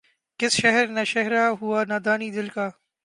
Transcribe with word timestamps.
کس 0.39 0.53
شہر 0.61 0.85
نہ 0.87 1.03
شہرہ 1.05 1.43
ہوا 1.61 1.79
نادانئ 1.89 2.29
دل 2.31 2.47
کا 2.55 2.65